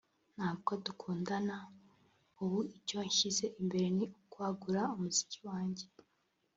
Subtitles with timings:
[0.35, 1.55] ntabwo dukundana[…]
[2.43, 5.85] ubu icyo nshyize imbere ni ukwagura umuziki wanjye”